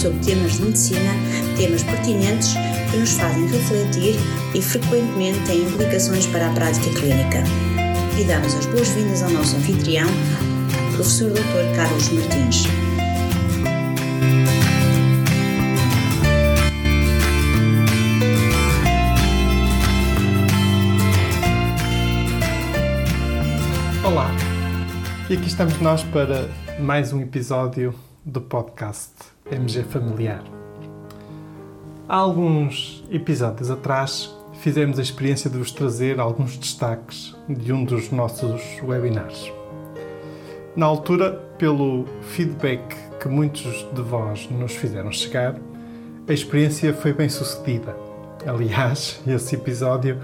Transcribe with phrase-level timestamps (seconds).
[0.00, 1.10] sobre temas de medicina,
[1.58, 2.54] temas pertinentes
[2.90, 4.14] que nos fazem refletir
[4.54, 7.42] e frequentemente têm implicações para a prática clínica.
[8.18, 10.08] E damos as boas-vindas ao nosso anfitrião,
[10.94, 11.76] professor Dr.
[11.76, 12.64] Carlos Martins.
[24.02, 24.30] Olá,
[25.28, 26.48] e aqui estamos nós para
[26.78, 30.42] mais um episódio do podcast MG Familiar.
[32.08, 38.10] Há alguns episódios atrás fizemos a experiência de vos trazer alguns destaques de um dos
[38.10, 39.52] nossos webinars.
[40.76, 42.82] Na altura, pelo feedback
[43.20, 45.56] que muitos de vós nos fizeram chegar,
[46.28, 47.96] a experiência foi bem sucedida.
[48.46, 50.18] Aliás, esse episódio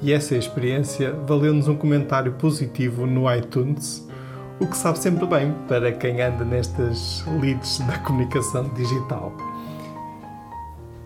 [0.00, 4.06] e essa experiência valeu-nos um comentário positivo no iTunes,
[4.62, 9.32] o que sabe sempre bem para quem anda nestas leads da comunicação digital.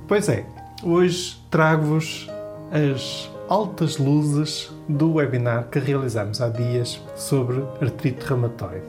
[0.07, 0.45] Pois é,
[0.83, 2.31] hoje trago-vos
[2.71, 8.85] as altas luzes do webinar que realizamos há dias sobre artrite reumatoide.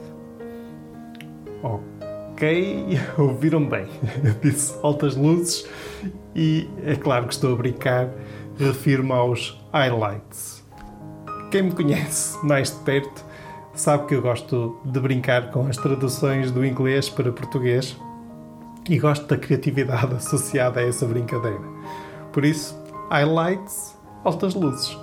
[1.62, 3.86] Ok, ouviram bem.
[4.22, 5.66] Eu disse altas luzes
[6.36, 8.10] e é claro que estou a brincar,
[8.58, 10.62] refiro-me aos highlights.
[11.50, 13.27] Quem me conhece mais de perto
[13.80, 17.96] sabe que eu gosto de brincar com as traduções do inglês para português
[18.88, 21.62] e gosto da criatividade associada a essa brincadeira.
[22.32, 22.76] Por isso,
[23.10, 24.96] highlights, altas luzes.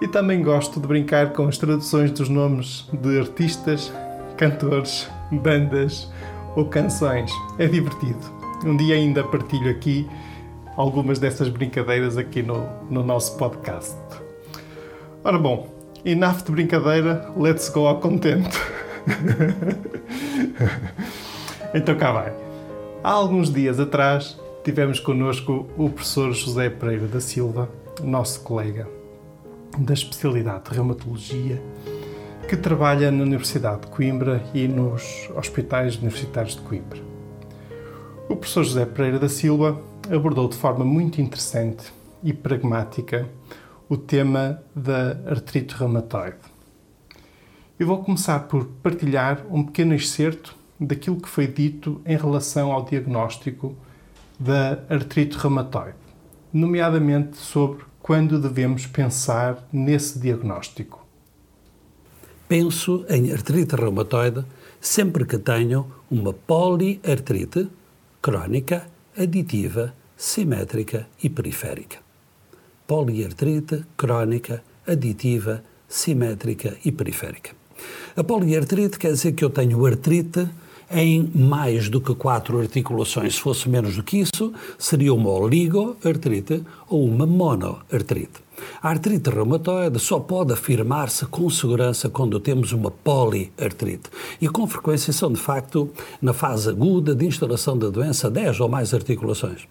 [0.00, 3.92] E também gosto de brincar com as traduções dos nomes de artistas,
[4.36, 6.10] cantores, bandas
[6.56, 7.30] ou canções.
[7.58, 8.18] É divertido.
[8.64, 10.08] Um dia ainda partilho aqui
[10.76, 13.96] algumas dessas brincadeiras aqui no, no nosso podcast.
[15.24, 15.71] Ora bom,
[16.04, 18.58] enough de brincadeira, let's go ao contente.
[21.74, 22.32] então cá vai.
[23.02, 27.68] Há alguns dias atrás tivemos connosco o professor José Pereira da Silva,
[28.02, 28.88] nosso colega
[29.78, 31.62] da especialidade de reumatologia,
[32.48, 37.00] que trabalha na Universidade de Coimbra e nos hospitais universitários de Coimbra.
[38.28, 39.80] O professor José Pereira da Silva
[40.10, 41.92] abordou de forma muito interessante
[42.22, 43.28] e pragmática
[43.92, 46.38] o tema da artrite reumatoide.
[47.78, 52.86] Eu vou começar por partilhar um pequeno excerto daquilo que foi dito em relação ao
[52.86, 53.76] diagnóstico
[54.40, 55.98] da artrite reumatoide,
[56.50, 61.06] nomeadamente sobre quando devemos pensar nesse diagnóstico.
[62.48, 64.42] Penso em artrite reumatoide
[64.80, 67.68] sempre que tenho uma poliartrite
[68.22, 72.01] crónica, aditiva, simétrica e periférica
[72.86, 77.50] poliartrite crónica, aditiva, simétrica e periférica.
[78.16, 80.48] A poliartrite quer dizer que eu tenho artrite
[80.90, 83.34] em mais do que quatro articulações.
[83.34, 88.42] Se fosse menos do que isso, seria uma oligoartrite ou uma monoartrite.
[88.82, 94.10] A artrite reumatoide só pode afirmar-se com segurança quando temos uma poliartrite.
[94.40, 98.68] E com frequência são, de facto, na fase aguda de instalação da doença, 10 ou
[98.68, 99.66] mais articulações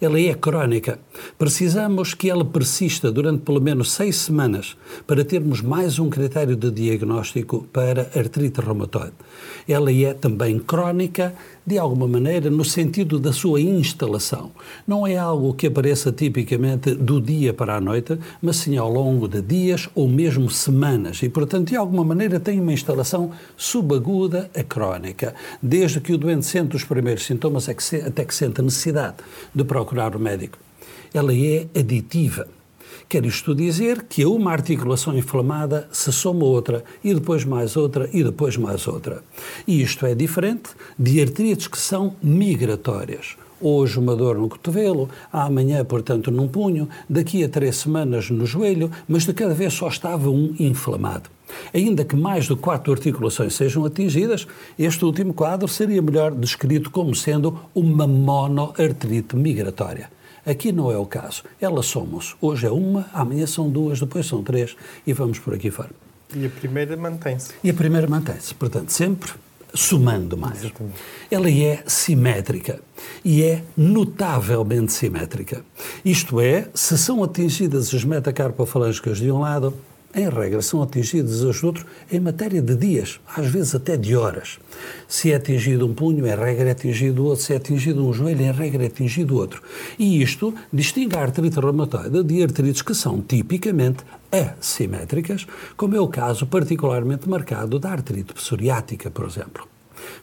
[0.00, 0.98] ela é crónica.
[1.38, 4.76] Precisamos que ela persista durante pelo menos seis semanas
[5.06, 9.14] para termos mais um critério de diagnóstico para artrite reumatoide.
[9.68, 11.34] Ela é também crónica
[11.66, 14.52] de alguma maneira, no sentido da sua instalação.
[14.86, 19.26] Não é algo que apareça tipicamente do dia para a noite, mas sim ao longo
[19.26, 21.22] de dias ou mesmo semanas.
[21.22, 25.34] E, portanto, de alguma maneira tem uma instalação subaguda a crónica.
[25.60, 29.16] Desde que o doente sente os primeiros sintomas até que sente a necessidade
[29.52, 30.58] de procurar o médico.
[31.12, 32.55] Ela é aditiva.
[33.08, 38.10] Quer isto dizer que a uma articulação inflamada se soma outra, e depois mais outra,
[38.12, 39.22] e depois mais outra.
[39.64, 43.36] E isto é diferente de artrites que são migratórias.
[43.60, 48.90] Hoje uma dor no cotovelo, amanhã, portanto, num punho, daqui a três semanas no joelho,
[49.06, 51.30] mas de cada vez só estava um inflamado.
[51.72, 57.14] Ainda que mais de quatro articulações sejam atingidas, este último quadro seria melhor descrito como
[57.14, 60.10] sendo uma monoartrite migratória.
[60.46, 61.42] Aqui não é o caso.
[61.60, 62.36] Elas somos.
[62.40, 65.90] Hoje é uma, amanhã são duas, depois são três e vamos por aqui fora.
[66.34, 67.52] E a primeira mantém-se.
[67.64, 68.54] E a primeira mantém-se.
[68.54, 69.32] Portanto, sempre
[69.74, 70.60] somando mais.
[70.60, 70.96] Exatamente.
[71.30, 72.80] Ela é simétrica
[73.24, 75.64] e é notavelmente simétrica.
[76.04, 79.74] Isto é, se são atingidas as metacarpofalângicas de um lado,
[80.16, 84.58] em regra, são atingidos os outros em matéria de dias, às vezes até de horas.
[85.06, 87.44] Se é atingido um punho, em regra é atingido outro.
[87.44, 89.62] Se é atingido um joelho, em regra é atingido outro.
[89.98, 93.98] E isto distingue a artrite reumatoide de artrites que são tipicamente
[94.32, 95.46] assimétricas,
[95.76, 99.68] como é o caso particularmente marcado da artrite psoriática, por exemplo.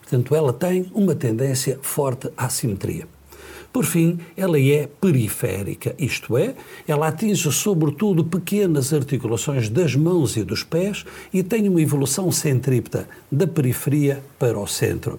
[0.00, 3.06] Portanto, ela tem uma tendência forte à simetria.
[3.74, 6.54] Por fim, ela é periférica, isto é,
[6.86, 13.08] ela atinge sobretudo pequenas articulações das mãos e dos pés e tem uma evolução centrípeta
[13.32, 15.18] da periferia para o centro.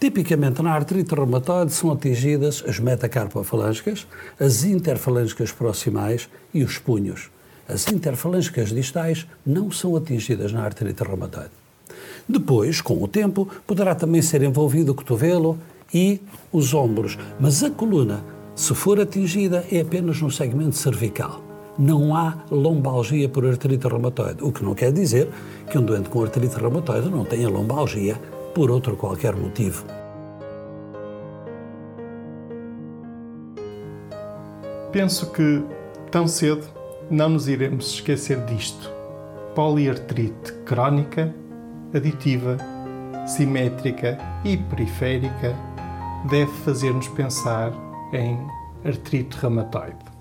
[0.00, 4.06] Tipicamente na artrite reumatoide são atingidas as metacarpofalângicas,
[4.40, 7.28] as interfalângicas proximais e os punhos.
[7.68, 11.50] As interfalângicas distais não são atingidas na artrite reumatoide.
[12.26, 15.58] Depois, com o tempo, poderá também ser envolvido o cotovelo
[15.92, 16.20] e
[16.52, 18.24] os ombros, mas a coluna,
[18.54, 21.42] se for atingida, é apenas no segmento cervical.
[21.78, 25.28] Não há lombalgia por artrite reumatoide, o que não quer dizer
[25.70, 28.20] que um doente com artrite reumatoide não tenha lombalgia
[28.54, 29.84] por outro qualquer motivo.
[34.92, 35.62] Penso que,
[36.10, 36.66] tão cedo,
[37.10, 38.90] não nos iremos esquecer disto.
[39.54, 41.34] Poliartrite crónica,
[41.94, 42.58] aditiva,
[43.26, 45.56] simétrica e periférica
[46.28, 47.72] deve fazer-nos pensar
[48.12, 48.38] em
[48.84, 50.12] artrite reumatoide.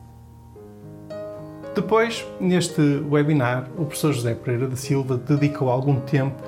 [1.74, 6.42] Depois, neste webinar, o professor José Pereira da Silva dedicou algum tempo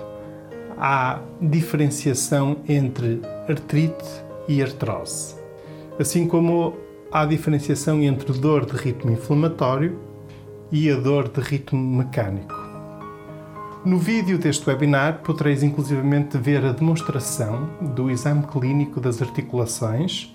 [0.77, 5.35] à diferenciação entre artrite e artrose,
[5.97, 6.75] assim como
[7.11, 9.97] à diferenciação entre dor de ritmo inflamatório
[10.71, 12.62] e a dor de ritmo mecânico.
[13.85, 20.33] No vídeo deste webinar podereis inclusivamente ver a demonstração do exame clínico das articulações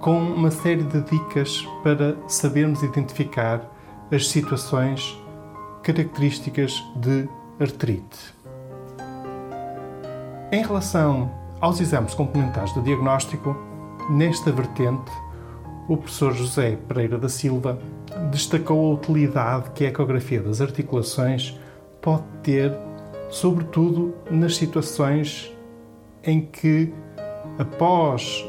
[0.00, 3.72] com uma série de dicas para sabermos identificar
[4.10, 5.16] as situações
[5.84, 7.28] características de
[7.60, 8.34] artrite.
[10.50, 11.30] Em relação
[11.60, 13.56] aos exames complementares de diagnóstico,
[14.10, 15.12] nesta vertente,
[15.86, 17.78] o professor José Pereira da Silva
[18.32, 21.56] destacou a utilidade que a ecografia das articulações
[22.02, 22.76] pode ter,
[23.30, 25.50] sobretudo nas situações
[26.24, 26.92] em que,
[27.58, 28.44] após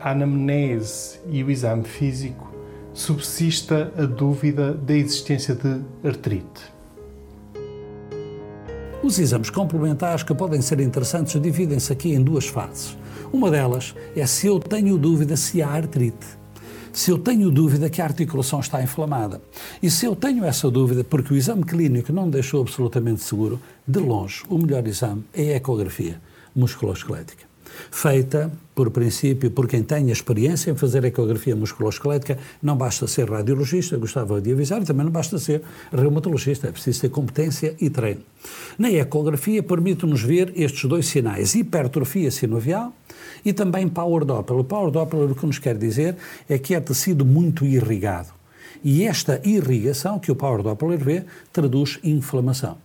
[0.00, 2.50] a anamnese e o exame físico,
[2.94, 6.72] subsista a dúvida da existência de artrite.
[9.02, 12.96] Os exames complementares que podem ser interessantes dividem-se aqui em duas fases.
[13.32, 16.39] Uma delas é se eu tenho dúvida se há artrite
[16.92, 19.40] se eu tenho dúvida que a articulação está inflamada.
[19.82, 23.98] E se eu tenho essa dúvida, porque o exame clínico não deixou absolutamente seguro, de
[23.98, 26.20] longe, o melhor exame é a ecografia
[26.54, 27.49] musculoesquelética.
[27.90, 33.96] Feita, por princípio, por quem tem experiência em fazer ecografia musculoesquelética, não basta ser radiologista,
[33.98, 35.62] gostava de avisar, também não basta ser
[35.92, 38.22] reumatologista, é preciso ter competência e treino.
[38.78, 42.92] Na ecografia permite-nos ver estes dois sinais, hipertrofia sinovial
[43.44, 44.60] e também Power Doppler.
[44.60, 46.16] O Power Doppler o que nos quer dizer
[46.48, 48.32] é que é tecido muito irrigado.
[48.82, 52.78] E esta irrigação que o Power Doppler vê traduz inflamação.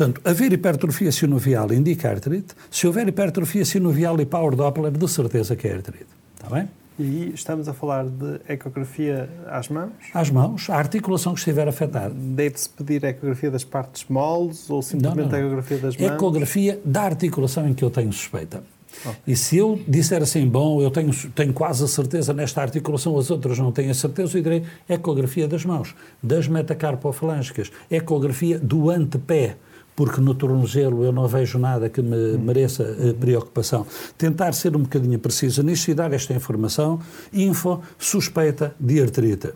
[0.00, 2.54] Portanto, haver hipertrofia sinovial indica artrite.
[2.70, 6.06] Se houver hipertrofia sinovial e Power Doppler, de certeza que é artrite.
[6.34, 6.70] Está bem?
[6.98, 9.92] E estamos a falar de ecografia às mãos?
[10.14, 12.14] Às mãos, a articulação que estiver afetada.
[12.16, 15.46] Deve-se pedir ecografia das partes moles ou simplesmente não, não, não.
[15.46, 16.12] ecografia das mãos?
[16.12, 18.64] Ecografia da articulação em que eu tenho suspeita.
[19.04, 19.14] Okay.
[19.26, 23.30] E se eu disser assim, bom, eu tenho, tenho quase a certeza nesta articulação, as
[23.30, 29.56] outras não têm a certeza, eu direi ecografia das mãos, das metacarpofalângicas, ecografia do antepé,
[29.94, 32.38] porque no tornozelo eu não vejo nada que me hum.
[32.38, 33.86] mereça uh, preocupação.
[34.16, 37.00] Tentar ser um bocadinho preciso nisso e dar esta informação,
[37.32, 39.50] info, suspeita de artrite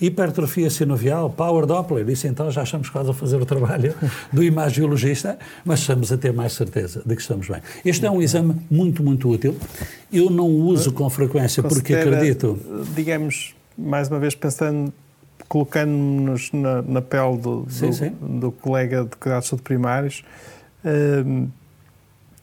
[0.00, 3.94] hipertrofia sinovial, power Doppler, isso então já estamos quase a fazer o trabalho
[4.32, 7.60] do imagiologista, mas estamos a ter mais certeza de que estamos bem.
[7.84, 9.54] Este é um exame muito, muito útil.
[10.10, 12.58] Eu não o uso com frequência porque acredito.
[12.94, 14.92] Digamos, mais uma vez pensando
[15.48, 18.16] colocando-nos na, na, pele do, sim, do, sim.
[18.20, 20.24] do, colega de cuidados de primários,
[20.84, 21.48] uh,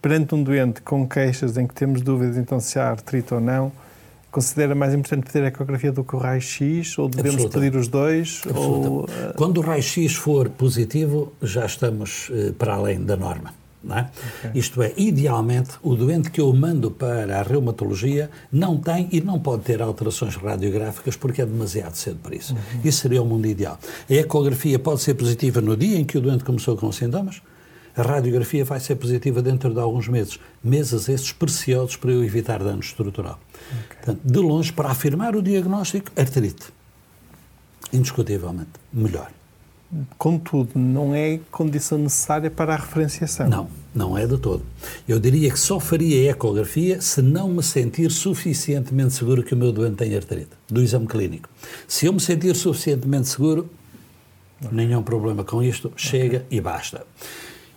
[0.01, 3.71] perante um doente com queixas em que temos dúvidas então se há artrite ou não,
[4.29, 8.43] Considera mais importante pedir a ecografia do que o raio-x ou devemos pedir os dois?
[8.53, 9.07] Ou, uh...
[9.35, 13.53] Quando o raio-x for positivo, já estamos uh, para além da norma.
[13.89, 14.01] É?
[14.01, 14.59] Okay.
[14.59, 19.39] Isto é, idealmente, o doente que eu mando para a reumatologia não tem e não
[19.39, 22.53] pode ter alterações radiográficas porque é demasiado cedo para isso.
[22.53, 22.81] Uhum.
[22.83, 23.79] Isso seria o mundo ideal.
[24.09, 27.41] A ecografia pode ser positiva no dia em que o doente começou com sintomas,
[27.95, 30.39] a radiografia vai ser positiva dentro de alguns meses.
[30.63, 33.39] Meses esses preciosos para eu evitar dano estrutural.
[33.55, 33.97] Okay.
[33.97, 36.67] Portanto, de longe, para afirmar o diagnóstico, artrite.
[37.91, 38.69] Indiscutivelmente.
[38.93, 39.31] Melhor.
[40.17, 43.49] Contudo, não é condição necessária para a referenciação.
[43.49, 44.61] Não, não é de todo.
[45.07, 49.71] Eu diria que só faria ecografia se não me sentir suficientemente seguro que o meu
[49.71, 51.49] doente tem artrite, do exame clínico.
[51.87, 53.69] Se eu me sentir suficientemente seguro,
[54.61, 54.75] okay.
[54.75, 56.57] nenhum problema com isto, chega okay.
[56.57, 57.05] e basta.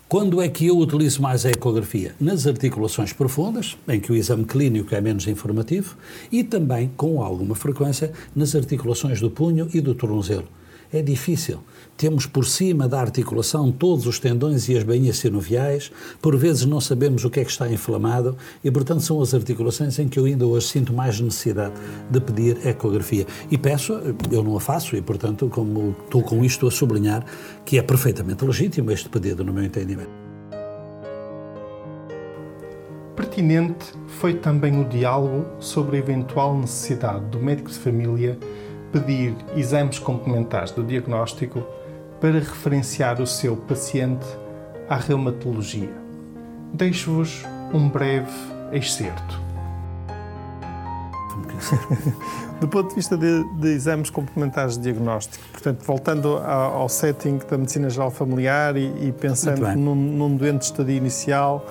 [0.08, 2.16] Quando é que eu utilizo mais a ecografia?
[2.18, 5.96] Nas articulações profundas, em que o exame clínico é menos informativo,
[6.32, 10.48] e também, com alguma frequência, nas articulações do punho e do tornozelo.
[10.92, 11.60] É difícil.
[12.00, 15.92] Temos por cima da articulação todos os tendões e as bainhas sinoviais,
[16.22, 19.98] por vezes não sabemos o que é que está inflamado e, portanto, são as articulações
[19.98, 21.74] em que eu ainda hoje sinto mais necessidade
[22.10, 23.26] de pedir ecografia.
[23.50, 23.92] E peço,
[24.32, 27.22] eu não a faço e, portanto, como estou com isto a sublinhar,
[27.66, 30.08] que é perfeitamente legítimo este pedido, no meu entendimento.
[33.14, 38.38] Pertinente foi também o diálogo sobre a eventual necessidade do médico de família
[38.90, 41.62] pedir exames complementares do diagnóstico
[42.20, 44.26] para referenciar o seu paciente
[44.88, 45.90] à reumatologia.
[46.72, 48.30] Deixo-vos um breve
[48.72, 49.40] excerto.
[52.60, 57.38] do ponto de vista de, de, exames complementares de diagnóstico, portanto, voltando ao, ao setting
[57.48, 61.64] da medicina geral familiar e, e pensando num, num doente de estadia inicial,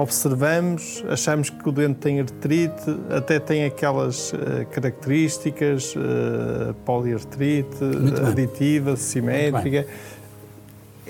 [0.00, 7.78] observamos, achamos que o doente tem artrite, até tem aquelas uh, características, uh, poliartrite,
[8.26, 9.86] aditiva, simétrica.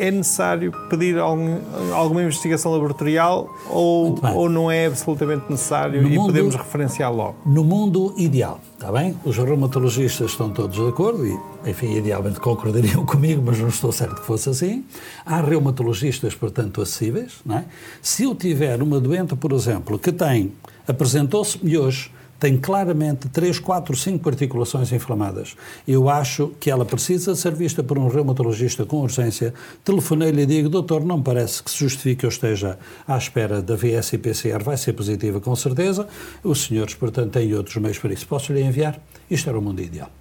[0.00, 1.58] É necessário pedir algum,
[1.92, 7.36] alguma investigação laboratorial ou, ou não é absolutamente necessário no e mundo, podemos referenciar logo?
[7.44, 9.14] No mundo ideal, está bem?
[9.24, 11.38] Os reumatologistas estão todos de acordo e,
[11.68, 14.86] enfim, idealmente concordariam comigo, mas não estou certo que fosse assim.
[15.26, 17.64] Há reumatologistas, portanto, acessíveis, não é?
[18.00, 20.52] Se eu tiver uma doente, por exemplo, que tem,
[20.88, 25.54] apresentou-se-me hoje tem claramente 3, 4, 5 articulações inflamadas.
[25.86, 29.52] Eu acho que ela precisa ser vista por um reumatologista com urgência.
[29.84, 33.76] Telefonei-lhe e digo, doutor, não parece que se justifique que eu esteja à espera da
[33.76, 36.08] VS e PCR, vai ser positiva com certeza.
[36.42, 38.26] Os senhores, portanto, têm outros meios para isso.
[38.26, 38.98] Posso-lhe enviar?
[39.30, 40.19] Isto era o mundo ideal.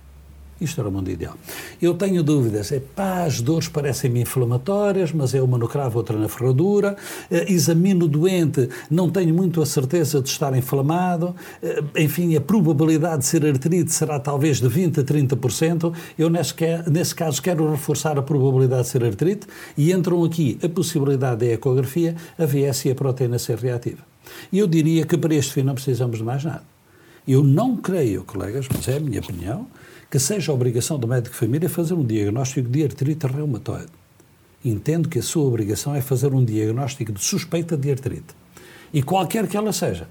[0.61, 1.35] Isto era o mundo ideal.
[1.81, 2.71] Eu tenho dúvidas.
[2.71, 6.97] É pá, as dores parecem-me inflamatórias, mas é uma no cravo, outra na ferradura.
[7.31, 11.35] Uh, examino o doente, não tenho muito a certeza de estar inflamado.
[11.63, 15.93] Uh, enfim, a probabilidade de ser artrite será talvez de 20% a 30%.
[16.17, 16.53] Eu, nesse,
[16.91, 19.47] nesse caso, quero reforçar a probabilidade de ser artrite
[19.77, 24.09] e entram aqui a possibilidade da ecografia, a VS e a proteína C reativa.
[24.51, 26.63] E eu diria que para este fim não precisamos de mais nada.
[27.27, 29.67] Eu não creio, colegas, mas é a minha opinião,
[30.09, 33.91] que seja a obrigação do médico de família fazer um diagnóstico de artrite reumatoide.
[34.65, 38.35] Entendo que a sua obrigação é fazer um diagnóstico de suspeita de artrite.
[38.91, 40.07] E qualquer que ela seja,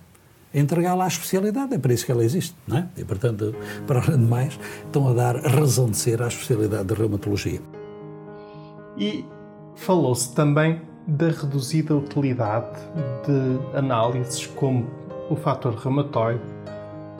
[0.54, 2.88] entregá-la à especialidade, é para isso que ela existe, não é?
[2.96, 3.54] E, portanto,
[3.86, 7.60] para além de mais, estão a dar razão de ser à especialidade de reumatologia.
[8.96, 9.24] E
[9.74, 12.78] falou-se também da reduzida utilidade
[13.26, 14.86] de análises como
[15.28, 16.40] o fator reumatoide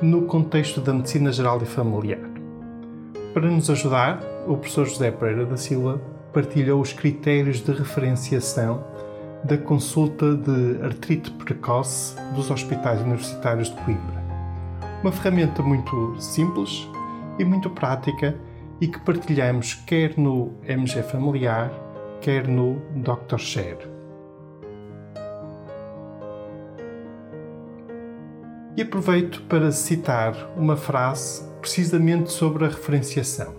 [0.01, 2.28] no contexto da medicina geral e familiar.
[3.39, 6.03] Para nos ajudar, o professor José Pereira da Silva
[6.33, 8.83] partilhou os critérios de referenciação
[9.45, 14.25] da consulta de artrite precoce dos hospitais universitários de Coimbra.
[15.05, 16.89] Uma ferramenta muito simples
[17.39, 18.37] e muito prática
[18.81, 21.71] e que partilhamos quer no MG Familiar,
[22.21, 23.39] quer no Dr.
[23.39, 23.89] Share.
[28.77, 33.55] E aproveito para citar uma frase precisamente sobre a referenciação.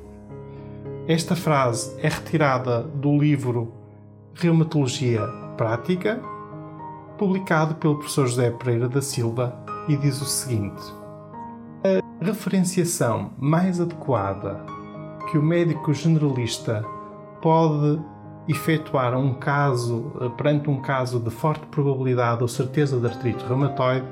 [1.08, 3.74] Esta frase é retirada do livro
[4.34, 5.22] Reumatologia
[5.58, 6.22] Prática,
[7.18, 10.82] publicado pelo professor José Pereira da Silva, e diz o seguinte:
[11.84, 14.63] A referenciação mais adequada
[15.29, 16.86] que o médico generalista
[17.41, 18.00] pode
[18.48, 24.08] efetuar um caso perante um caso de forte probabilidade ou certeza de artrite reumatoide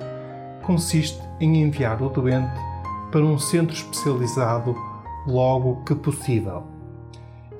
[0.64, 2.60] consiste em enviar o doente
[3.12, 4.76] para um centro especializado
[5.26, 6.64] logo que possível,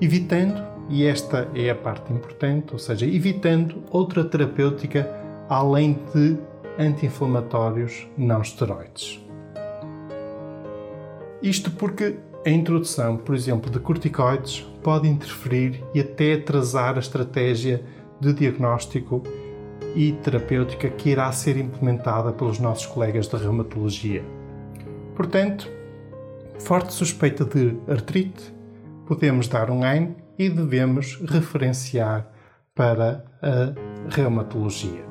[0.00, 5.08] evitando, e esta é a parte importante, ou seja, evitando outra terapêutica
[5.48, 6.38] além de
[6.78, 9.20] anti-inflamatórios não esteroides.
[11.42, 17.84] Isto porque a introdução, por exemplo, de corticoides pode interferir e até atrasar a estratégia
[18.20, 19.22] de diagnóstico
[19.94, 24.37] e terapêutica que irá ser implementada pelos nossos colegas da reumatologia.
[25.18, 25.68] Portanto,
[26.60, 28.54] forte suspeita de artrite,
[29.04, 32.30] podemos dar um AIN e devemos referenciar
[32.72, 33.74] para a
[34.14, 35.04] reumatologia.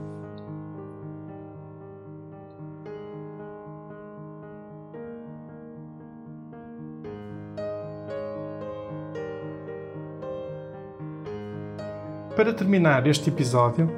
[12.34, 13.92] Para terminar este episódio,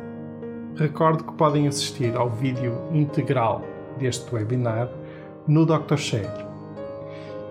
[0.76, 3.62] recordo que podem assistir ao vídeo integral
[4.00, 4.90] deste webinar
[5.50, 5.98] no Dr.
[5.98, 6.48] Share.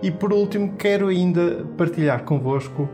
[0.01, 2.87] E por último, quero ainda partilhar convosco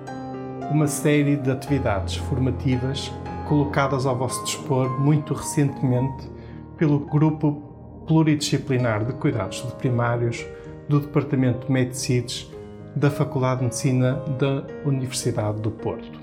[0.71, 3.11] uma série de atividades formativas
[3.47, 6.27] colocadas ao vosso dispor muito recentemente
[6.75, 10.43] pelo Grupo Pluridisciplinar de Cuidados de Primários
[10.89, 12.51] do Departamento de Medicides
[12.95, 16.19] da Faculdade de Medicina da Universidade do Porto.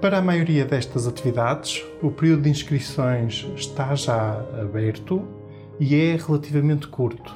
[0.00, 5.26] Para a maioria destas atividades, o período de inscrições está já aberto
[5.78, 7.34] e é relativamente curto.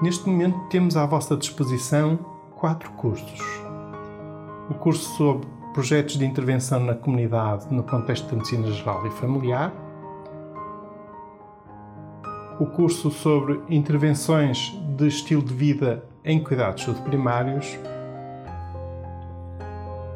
[0.00, 2.18] Neste momento temos à vossa disposição
[2.56, 3.40] quatro cursos.
[4.70, 9.72] O curso sobre projetos de intervenção na comunidade no contexto da medicina geral e familiar,
[12.60, 17.78] o curso sobre intervenções de estilo de vida em cuidados primários,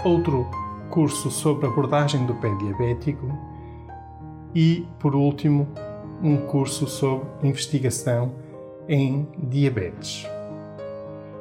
[0.05, 0.49] outro
[0.91, 3.26] curso sobre abordagem do pé diabético
[4.55, 5.69] e, por último,
[6.23, 8.33] um curso sobre investigação
[8.88, 10.26] em diabetes.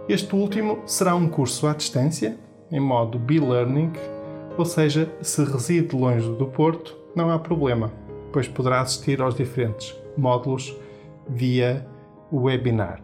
[0.10, 2.38] Este último será um curso à distância,
[2.72, 3.92] em modo B-Learning,
[4.58, 7.92] ou seja, se reside longe do Porto, não há problema,
[8.34, 10.76] pois poderá assistir aos diferentes módulos
[11.30, 11.86] via
[12.32, 13.02] webinar.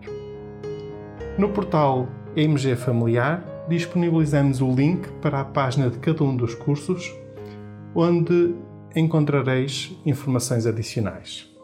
[1.37, 7.13] No portal MG Familiar disponibilizamos o link para a página de cada um dos cursos,
[7.93, 8.55] onde
[8.95, 11.56] encontrareis informações adicionais.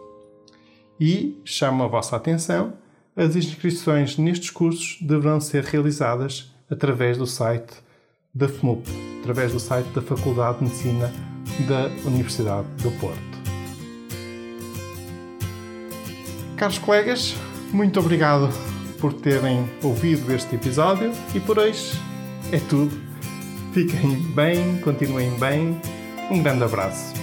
[1.06, 2.76] E chamo a vossa atenção:
[3.14, 7.74] as inscrições nestes cursos deverão ser realizadas através do site
[8.34, 8.88] da FMUP,
[9.20, 11.12] através do site da Faculdade de Medicina
[11.68, 13.20] da Universidade do Porto.
[16.56, 17.36] Caros colegas,
[17.74, 18.48] muito obrigado
[19.02, 22.00] por terem ouvido este episódio e por hoje
[22.50, 22.98] é tudo.
[23.74, 25.78] Fiquem bem, continuem bem.
[26.32, 27.23] Um grande abraço.